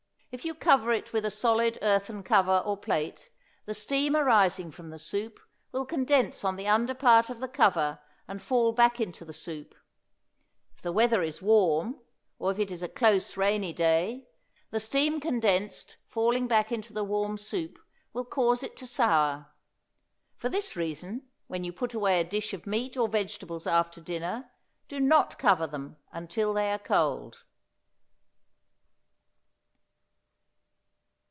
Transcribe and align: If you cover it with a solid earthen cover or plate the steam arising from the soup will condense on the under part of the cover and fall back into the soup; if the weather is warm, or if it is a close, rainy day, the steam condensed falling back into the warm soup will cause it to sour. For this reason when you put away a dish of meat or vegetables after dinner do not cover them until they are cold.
If 0.33 0.45
you 0.45 0.55
cover 0.55 0.93
it 0.93 1.11
with 1.11 1.25
a 1.25 1.29
solid 1.29 1.77
earthen 1.81 2.23
cover 2.23 2.59
or 2.59 2.77
plate 2.77 3.29
the 3.65 3.73
steam 3.73 4.15
arising 4.15 4.71
from 4.71 4.89
the 4.89 4.97
soup 4.97 5.41
will 5.73 5.85
condense 5.85 6.45
on 6.45 6.55
the 6.55 6.69
under 6.69 6.93
part 6.93 7.29
of 7.29 7.41
the 7.41 7.49
cover 7.49 7.99
and 8.29 8.41
fall 8.41 8.71
back 8.71 9.01
into 9.01 9.25
the 9.25 9.33
soup; 9.33 9.75
if 10.73 10.81
the 10.81 10.93
weather 10.93 11.21
is 11.21 11.41
warm, 11.41 11.99
or 12.39 12.49
if 12.49 12.59
it 12.59 12.71
is 12.71 12.81
a 12.81 12.87
close, 12.87 13.35
rainy 13.35 13.73
day, 13.73 14.29
the 14.69 14.79
steam 14.79 15.19
condensed 15.19 15.97
falling 16.07 16.47
back 16.47 16.71
into 16.71 16.93
the 16.93 17.03
warm 17.03 17.37
soup 17.37 17.77
will 18.13 18.23
cause 18.23 18.63
it 18.63 18.77
to 18.77 18.87
sour. 18.87 19.51
For 20.37 20.47
this 20.47 20.77
reason 20.77 21.27
when 21.47 21.65
you 21.65 21.73
put 21.73 21.93
away 21.93 22.21
a 22.21 22.29
dish 22.29 22.53
of 22.53 22.65
meat 22.65 22.95
or 22.95 23.09
vegetables 23.09 23.67
after 23.67 23.99
dinner 23.99 24.49
do 24.87 25.01
not 25.01 25.37
cover 25.37 25.67
them 25.67 25.97
until 26.13 26.53
they 26.53 26.71
are 26.71 26.79
cold. 26.79 27.43